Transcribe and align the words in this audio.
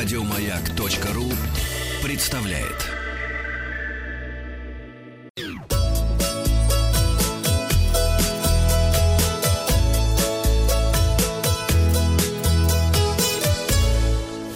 Радиомаяк.ру 0.00 1.24
представляет. 2.04 2.86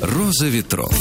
Роза 0.00 0.46
ветров. 0.46 0.92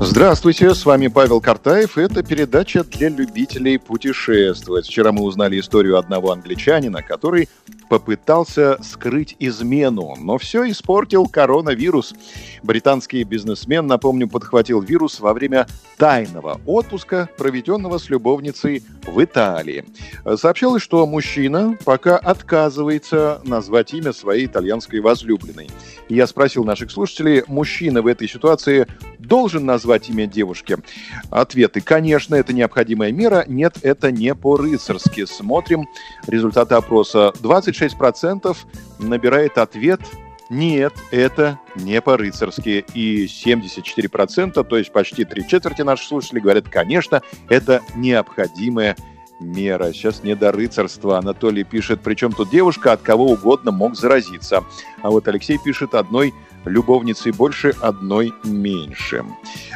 Здравствуйте, 0.00 0.74
с 0.74 0.84
вами 0.84 1.06
Павел 1.06 1.40
Картаев. 1.40 1.96
Это 1.96 2.22
передача 2.22 2.84
для 2.84 3.08
любителей 3.08 3.78
путешествовать. 3.78 4.86
Вчера 4.86 5.12
мы 5.12 5.22
узнали 5.22 5.58
историю 5.58 5.96
одного 5.96 6.32
англичанина, 6.32 7.02
который 7.02 7.48
попытался 7.88 8.78
скрыть 8.82 9.36
измену, 9.38 10.14
но 10.18 10.38
все 10.38 10.68
испортил 10.70 11.26
коронавирус. 11.26 12.14
Британский 12.62 13.22
бизнесмен, 13.24 13.86
напомню, 13.86 14.28
подхватил 14.28 14.80
вирус 14.80 15.20
во 15.20 15.32
время 15.32 15.66
тайного 15.96 16.60
отпуска, 16.66 17.28
проведенного 17.38 17.98
с 17.98 18.10
любовницей 18.10 18.82
в 19.06 19.22
Италии. 19.22 19.84
Сообщалось, 20.36 20.82
что 20.82 21.06
мужчина 21.06 21.76
пока 21.84 22.16
отказывается 22.16 23.40
назвать 23.44 23.94
имя 23.94 24.12
своей 24.12 24.46
итальянской 24.46 25.00
возлюбленной. 25.00 25.70
Я 26.08 26.26
спросил 26.26 26.64
наших 26.64 26.90
слушателей, 26.90 27.42
мужчина 27.46 28.02
в 28.02 28.06
этой 28.06 28.28
ситуации 28.28 28.86
должен 29.26 29.66
назвать 29.66 30.08
имя 30.08 30.26
девушки? 30.26 30.76
Ответы. 31.30 31.80
Конечно, 31.80 32.34
это 32.34 32.52
необходимая 32.52 33.12
мера. 33.12 33.44
Нет, 33.46 33.78
это 33.82 34.10
не 34.10 34.34
по-рыцарски. 34.34 35.24
Смотрим 35.26 35.86
результаты 36.26 36.74
опроса. 36.74 37.32
26% 37.42 38.56
набирает 38.98 39.58
ответ 39.58 40.00
нет, 40.48 40.92
это 41.10 41.58
не 41.74 42.00
по-рыцарски. 42.00 42.84
И 42.94 43.26
74%, 43.26 44.62
то 44.62 44.76
есть 44.76 44.92
почти 44.92 45.24
три 45.24 45.46
четверти 45.46 45.82
наших 45.82 46.06
слушателей 46.06 46.40
говорят, 46.40 46.68
конечно, 46.68 47.22
это 47.48 47.82
необходимая 47.96 48.96
мера. 49.40 49.92
Сейчас 49.92 50.22
не 50.22 50.34
до 50.34 50.52
рыцарства. 50.52 51.18
Анатолий 51.18 51.64
пишет, 51.64 52.00
причем 52.02 52.32
тут 52.32 52.50
девушка 52.50 52.92
от 52.92 53.02
кого 53.02 53.26
угодно 53.26 53.70
мог 53.70 53.96
заразиться. 53.96 54.64
А 55.02 55.10
вот 55.10 55.28
Алексей 55.28 55.58
пишет, 55.58 55.94
одной 55.94 56.32
любовницей 56.66 57.32
больше, 57.32 57.74
одной 57.80 58.34
меньше. 58.44 59.24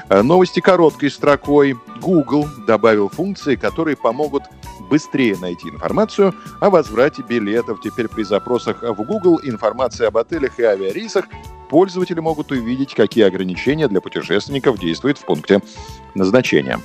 Э, 0.08 0.22
новости 0.22 0.60
короткой 0.60 1.10
строкой. 1.10 1.76
Google 2.00 2.48
добавил 2.66 3.08
функции, 3.08 3.56
которые 3.56 3.96
помогут 3.96 4.44
быстрее 4.90 5.36
найти 5.38 5.68
информацию 5.68 6.34
о 6.60 6.70
возврате 6.70 7.22
билетов. 7.22 7.80
Теперь 7.82 8.08
при 8.08 8.24
запросах 8.24 8.82
в 8.82 9.02
Google 9.04 9.40
информация 9.42 10.08
об 10.08 10.16
отелях 10.16 10.58
и 10.58 10.62
авиарейсах 10.62 11.26
пользователи 11.68 12.20
могут 12.20 12.50
увидеть, 12.50 12.94
какие 12.94 13.24
ограничения 13.24 13.88
для 13.88 14.00
путешественников 14.00 14.78
действуют 14.78 15.18
в 15.18 15.24
пункте 15.24 15.62
назначения. 16.14 16.80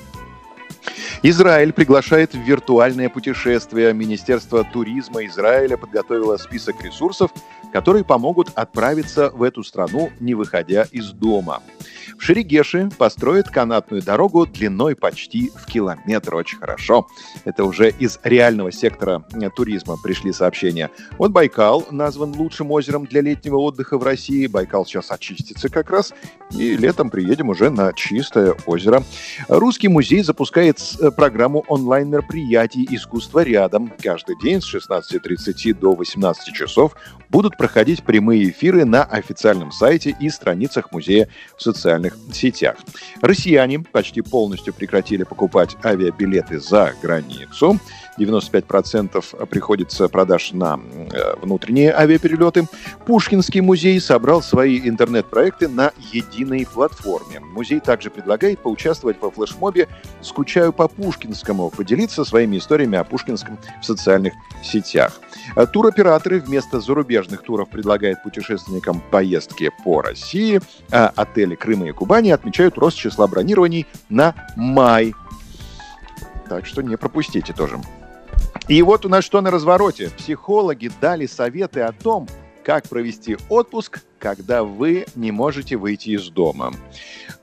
Израиль 1.23 1.73
приглашает 1.73 2.33
в 2.33 2.39
виртуальное 2.39 3.09
путешествие. 3.09 3.93
Министерство 3.93 4.63
туризма 4.63 5.25
Израиля 5.25 5.77
подготовило 5.77 6.37
список 6.37 6.83
ресурсов, 6.83 7.31
которые 7.73 8.03
помогут 8.03 8.49
отправиться 8.55 9.29
в 9.29 9.41
эту 9.43 9.63
страну, 9.63 10.11
не 10.19 10.33
выходя 10.35 10.85
из 10.91 11.11
дома. 11.11 11.61
В 12.25 12.27
Шерегеше 12.27 12.89
построят 12.97 13.49
канатную 13.49 14.01
дорогу 14.01 14.47
длиной 14.47 14.95
почти 14.95 15.51
в 15.55 15.67
километр. 15.67 16.33
Очень 16.33 16.57
хорошо. 16.57 17.05
Это 17.43 17.63
уже 17.63 17.91
из 17.91 18.19
реального 18.23 18.71
сектора 18.71 19.23
э, 19.31 19.47
туризма 19.55 19.95
пришли 20.01 20.33
сообщения. 20.33 20.89
Вот 21.19 21.29
Байкал 21.29 21.85
назван 21.91 22.33
лучшим 22.35 22.71
озером 22.71 23.05
для 23.05 23.21
летнего 23.21 23.57
отдыха 23.57 23.99
в 23.99 24.03
России. 24.03 24.47
Байкал 24.47 24.87
сейчас 24.87 25.11
очистится 25.11 25.69
как 25.69 25.91
раз. 25.91 26.15
И 26.49 26.75
летом 26.75 27.11
приедем 27.11 27.49
уже 27.49 27.69
на 27.69 27.93
чистое 27.93 28.55
озеро. 28.65 29.03
Русский 29.47 29.87
музей 29.87 30.23
запускает 30.23 30.79
э, 30.99 31.11
программу 31.11 31.63
онлайн-мероприятий 31.67 32.87
«Искусство 32.89 33.43
рядом». 33.43 33.93
Каждый 34.01 34.35
день 34.41 34.61
с 34.61 34.73
16.30 34.73 35.75
до 35.75 35.93
18 35.93 36.55
часов 36.55 36.95
будут 37.29 37.55
проходить 37.55 38.03
прямые 38.03 38.49
эфиры 38.49 38.83
на 38.83 39.03
официальном 39.03 39.71
сайте 39.71 40.15
и 40.19 40.29
страницах 40.29 40.91
музея 40.91 41.29
в 41.55 41.61
социальных 41.61 42.14
сетях. 42.33 42.77
Россияне 43.21 43.79
почти 43.79 44.21
полностью 44.21 44.73
прекратили 44.73 45.23
покупать 45.23 45.75
авиабилеты 45.83 46.59
за 46.59 46.93
границу. 47.01 47.79
95% 48.17 49.47
приходится 49.47 50.07
продаж 50.07 50.53
на 50.53 50.79
э, 50.79 51.35
внутренние 51.41 51.93
авиаперелеты. 51.93 52.67
Пушкинский 53.05 53.61
музей 53.61 53.99
собрал 53.99 54.41
свои 54.41 54.79
интернет-проекты 54.87 55.67
на 55.67 55.91
единой 56.13 56.65
платформе. 56.71 57.39
Музей 57.39 57.79
также 57.79 58.09
предлагает 58.09 58.59
поучаствовать 58.59 59.17
во 59.21 59.31
флешмобе 59.31 59.87
«Скучаю 60.21 60.71
по 60.71 60.87
Пушкинскому», 60.87 61.69
поделиться 61.69 62.23
своими 62.23 62.57
историями 62.57 62.97
о 62.97 63.03
Пушкинском 63.03 63.57
в 63.81 63.85
социальных 63.85 64.33
сетях. 64.63 65.19
Туроператоры 65.73 66.39
вместо 66.39 66.79
зарубежных 66.79 67.41
туров 67.43 67.69
предлагают 67.69 68.23
путешественникам 68.23 69.01
поездки 69.11 69.71
по 69.83 70.01
России, 70.01 70.59
а 70.91 71.11
отели 71.15 71.55
Крыма 71.55 71.89
и 71.89 71.91
Кубани 71.95 72.29
отмечают 72.29 72.77
рост 72.77 72.97
числа 72.97 73.27
бронирований 73.27 73.87
на 74.09 74.35
май. 74.55 75.13
Так 76.47 76.65
что 76.65 76.81
не 76.81 76.97
пропустите 76.97 77.53
тоже. 77.53 77.79
И 78.67 78.81
вот 78.81 79.05
у 79.05 79.09
нас 79.09 79.23
что 79.23 79.41
на 79.41 79.51
развороте. 79.51 80.09
Психологи 80.17 80.91
дали 81.01 81.25
советы 81.25 81.81
о 81.81 81.91
том, 81.91 82.27
как 82.63 82.89
провести 82.89 83.37
отпуск, 83.49 84.01
когда 84.19 84.63
вы 84.63 85.05
не 85.15 85.31
можете 85.31 85.75
выйти 85.75 86.09
из 86.09 86.29
дома. 86.29 86.73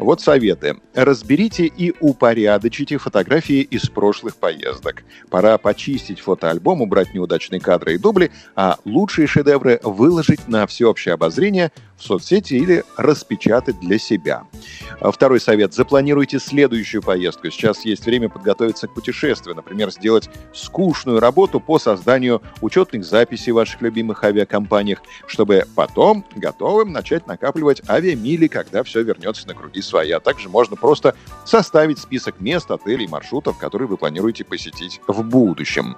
Вот 0.02 0.20
советы. 0.20 0.76
Разберите 0.94 1.66
и 1.66 1.94
упорядочите 2.00 2.98
фотографии 2.98 3.60
из 3.60 3.88
прошлых 3.88 4.36
поездок. 4.36 5.04
Пора 5.30 5.58
почистить 5.58 6.18
фотоальбом, 6.18 6.82
убрать 6.82 7.14
неудачные 7.14 7.60
кадры 7.60 7.94
и 7.94 7.98
дубли, 7.98 8.32
а 8.56 8.78
лучшие 8.84 9.28
шедевры 9.28 9.78
выложить 9.84 10.48
на 10.48 10.66
всеобщее 10.66 11.14
обозрение 11.14 11.70
в 11.96 12.02
соцсети 12.02 12.54
или 12.54 12.82
распечатать 12.96 13.78
для 13.78 13.98
себя. 13.98 14.42
Второй 15.00 15.40
совет. 15.40 15.72
Запланируйте 15.72 16.40
следующую 16.40 17.00
поездку. 17.00 17.48
Сейчас 17.50 17.84
есть 17.84 18.04
время 18.04 18.28
подготовиться 18.28 18.88
к 18.88 18.94
путешествию. 18.94 19.54
Например, 19.54 19.90
сделать 19.92 20.28
скучную 20.52 21.20
работу 21.20 21.60
по 21.60 21.78
созданию 21.78 22.42
учетных 22.60 23.04
записей 23.04 23.52
в 23.52 23.56
ваших 23.56 23.80
любимых 23.82 24.24
авиакомпаниях, 24.24 25.00
чтобы 25.28 25.64
потом 25.76 26.24
готовым 26.34 26.90
начать 26.90 27.28
накапливать 27.28 27.88
авиамили, 27.88 28.48
когда 28.48 28.82
все 28.82 29.02
вернется 29.02 29.46
на 29.46 29.54
круги 29.54 29.80
своя. 29.80 29.91
Также 30.20 30.48
можно 30.48 30.76
просто 30.76 31.14
составить 31.44 31.98
список 31.98 32.40
мест, 32.40 32.70
отелей, 32.70 33.06
маршрутов, 33.06 33.58
которые 33.58 33.88
вы 33.88 33.96
планируете 33.96 34.44
посетить 34.44 35.00
в 35.06 35.22
будущем. 35.22 35.96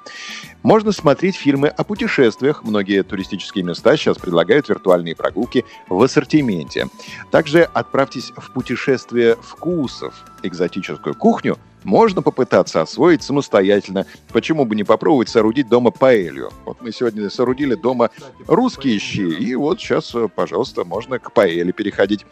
Можно 0.63 0.93
смотреть 0.93 1.37
фильмы 1.37 1.69
о 1.69 1.85
путешествиях. 1.85 2.65
Многие 2.65 3.03
туристические 3.03 3.65
места 3.65 3.97
сейчас 3.97 4.19
предлагают 4.19 4.69
виртуальные 4.69 5.15
прогулки 5.15 5.65
в 5.89 6.03
ассортименте. 6.03 6.89
Также 7.31 7.63
отправьтесь 7.63 8.33
в 8.37 8.51
путешествие 8.51 9.37
вкусов. 9.43 10.15
Экзотическую 10.43 11.15
кухню 11.15 11.57
можно 11.85 12.23
попытаться 12.23 12.83
освоить 12.83 13.23
самостоятельно. 13.23 14.07
Почему 14.33 14.65
бы 14.65 14.75
не 14.75 14.85
попробовать 14.85 15.29
соорудить 15.29 15.69
дома 15.69 15.91
паэлью? 15.91 16.51
Вот 16.65 16.81
мы 16.81 16.91
сегодня 16.93 17.31
соорудили 17.31 17.75
дома 17.75 18.11
русские 18.47 18.99
щи, 18.99 19.21
и 19.21 19.55
вот 19.55 19.81
сейчас, 19.81 20.15
пожалуйста, 20.35 20.85
можно 20.85 21.19
к 21.19 21.33
паэле 21.33 21.73
переходить. 21.73 22.27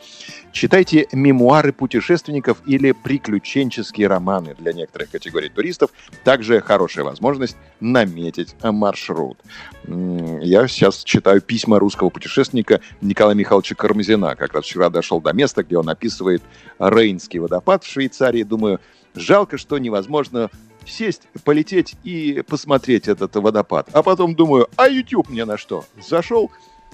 Читайте 0.53 1.07
мемуары 1.13 1.73
путешественников 1.73 2.59
или 2.67 2.93
приключенческие 2.93 4.07
романы 4.07 4.55
для 4.59 4.73
некоторых 4.73 5.11
категорий 5.11 5.49
туристов. 5.49 5.91
Также 6.25 6.61
хорошая 6.61 7.05
возможность 7.05 7.57
наметить 7.81 8.55
маршрут. 8.63 9.39
Я 9.87 10.69
сейчас 10.69 11.05
читаю 11.05 11.41
письма 11.41 11.79
русского 11.79 12.11
путешественника 12.11 12.81
Николая 13.01 13.35
Михайловича 13.35 13.75
Кармазина. 13.75 14.37
Как 14.37 14.55
раз 14.55 14.65
вчера 14.65 14.91
дошел 14.91 15.21
до 15.21 15.33
места, 15.33 15.63
где 15.63 15.77
он 15.79 15.89
описывает 15.89 16.43
Рейнский 16.79 17.39
водопад 17.39 17.85
в 17.85 17.91
Швейцарии. 17.91 18.43
Думаю, 18.43 18.81
жалко, 19.15 19.59
что 19.59 19.79
невозможно 19.79 20.51
сесть, 20.87 21.23
полететь 21.45 21.95
и 22.05 22.43
посмотреть 22.47 23.09
этот 23.09 23.35
водопад. 23.37 23.89
А 23.93 24.03
потом 24.03 24.35
думаю, 24.35 24.69
а 24.77 24.89
YouTube 24.89 25.29
мне 25.29 25.45
на 25.45 25.57
что? 25.57 25.85
Зашел, 26.09 26.51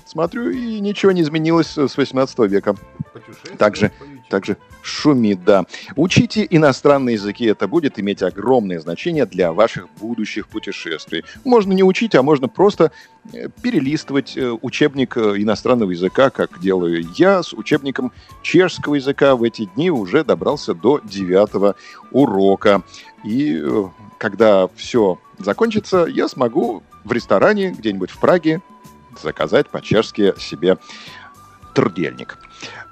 смотрю, 0.07 0.51
и 0.51 0.81
ничего 0.81 1.13
не 1.13 1.23
изменилось 1.23 1.77
с 1.77 1.97
18 1.97 2.39
века. 2.41 2.77
Также, 3.59 3.93
также 4.29 4.57
шумит, 4.83 5.45
да. 5.45 5.65
Учите 5.97 6.47
иностранные 6.49 7.15
языки, 7.15 7.45
это 7.45 7.69
будет 7.69 7.99
иметь 7.99 8.23
огромное 8.23 8.81
значение 8.81 9.27
для 9.27 9.53
ваших 9.53 9.89
будущих 10.01 10.49
путешествий. 10.49 11.25
Можно 11.45 11.73
не 11.73 11.83
учить, 11.83 12.15
а 12.15 12.23
можно 12.23 12.49
просто 12.49 12.93
э, 13.33 13.49
перелистывать 13.63 14.37
э, 14.37 14.51
учебник 14.63 15.17
э, 15.17 15.35
иностранного 15.37 15.91
языка, 15.91 16.31
как 16.31 16.61
делаю 16.61 17.05
я 17.17 17.43
с 17.43 17.53
учебником 17.53 18.13
чешского 18.43 18.95
языка. 18.95 19.37
В 19.37 19.43
эти 19.43 19.67
дни 19.75 19.91
уже 19.91 20.25
добрался 20.25 20.75
до 20.75 21.01
девятого 21.01 21.75
урока. 22.13 22.83
И 23.25 23.63
когда 24.19 24.69
все 24.77 25.19
закончится, 25.39 26.07
я 26.07 26.29
смогу 26.29 26.83
в 27.05 27.13
ресторане 27.13 27.71
где-нибудь 27.71 28.11
в 28.11 28.19
Праге 28.19 28.61
заказать 29.21 29.69
по-чешски 29.69 30.35
себе 30.39 30.79
Трудельник. 31.79 32.39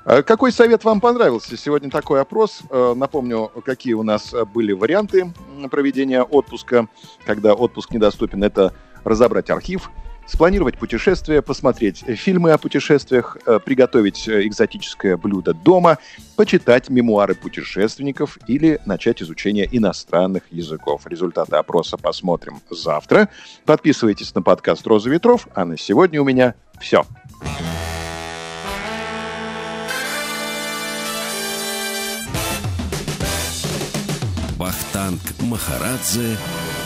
Э, 0.05 0.23
какой 0.23 0.53
совет 0.53 0.85
вам 0.85 1.01
понравился? 1.01 1.57
Сегодня 1.57 1.91
такой 1.91 2.21
опрос. 2.21 2.61
Э, 2.71 2.95
напомню, 2.97 3.51
какие 3.65 3.95
у 3.95 4.05
нас 4.05 4.33
были 4.55 4.71
варианты 4.71 5.33
проведения 5.73 6.23
отпуска. 6.23 6.87
Когда 7.25 7.55
отпуск 7.55 7.91
недоступен, 7.91 8.45
это 8.45 8.73
разобрать 9.03 9.51
архив, 9.51 9.91
спланировать 10.29 10.79
путешествие, 10.79 11.43
посмотреть 11.43 12.05
фильмы 12.17 12.53
о 12.53 12.59
путешествиях, 12.59 13.37
э, 13.45 13.59
приготовить 13.59 14.29
экзотическое 14.29 15.17
блюдо 15.17 15.53
дома, 15.53 15.99
почитать 16.37 16.89
мемуары 16.89 17.35
путешественников 17.35 18.39
или 18.47 18.79
начать 18.87 19.21
изучение 19.21 19.69
иностранных 19.73 20.45
языков. 20.53 21.09
Результаты 21.09 21.57
опроса 21.57 21.97
посмотрим 21.97 22.61
завтра. 22.71 23.31
Подписывайтесь 23.65 24.33
на 24.37 24.43
подкаст 24.43 24.87
«Роза 24.87 25.11
ветров», 25.11 25.49
а 25.55 25.65
на 25.65 25.77
сегодня 25.77 26.23
у 26.23 26.25
меня 26.25 26.55
все. 26.81 27.05
Вахтанг 34.67 35.21
Махарадзе 35.43 36.37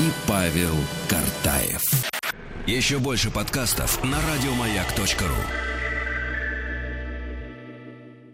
и 0.00 0.10
Павел 0.26 0.74
Картаев. 1.08 1.82
Еще 2.66 2.98
больше 2.98 3.30
подкастов 3.30 4.04
на 4.04 4.18
радиомаяк.ру 4.20 5.69